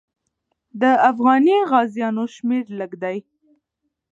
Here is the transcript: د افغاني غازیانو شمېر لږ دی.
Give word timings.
د 0.81 0.83
افغاني 1.09 1.57
غازیانو 1.71 2.23
شمېر 2.35 2.65
لږ 2.79 2.91
دی. 3.03 3.17